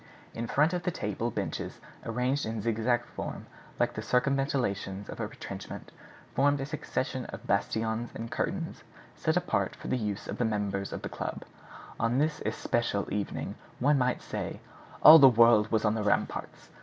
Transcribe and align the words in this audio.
In 0.33 0.47
front 0.47 0.73
of 0.73 0.81
the 0.81 0.89
table 0.89 1.29
benches 1.29 1.79
arranged 2.07 2.43
in 2.47 2.59
zigzag 2.63 3.05
form, 3.05 3.45
like 3.79 3.93
the 3.93 4.01
circumvallations 4.01 5.07
of 5.09 5.19
a 5.19 5.27
retrenchment, 5.27 5.91
formed 6.33 6.59
a 6.59 6.65
succession 6.65 7.25
of 7.25 7.45
bastions 7.45 8.09
and 8.15 8.31
curtains 8.31 8.81
set 9.15 9.37
apart 9.37 9.75
for 9.75 9.89
the 9.89 9.97
use 9.99 10.27
of 10.27 10.39
the 10.39 10.43
members 10.43 10.91
of 10.91 11.03
the 11.03 11.07
club; 11.09 11.43
and 11.99 12.13
on 12.13 12.17
this 12.17 12.41
especial 12.47 13.13
evening 13.13 13.53
one 13.77 13.99
might 13.99 14.23
say, 14.23 14.59
"All 15.03 15.19
the 15.19 15.29
world 15.29 15.71
was 15.71 15.85
on 15.85 15.93
the 15.93 16.01
ramparts." 16.01 16.71